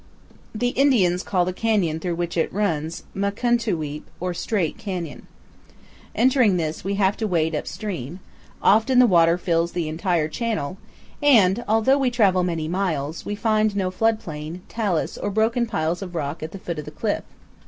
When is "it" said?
2.35-2.51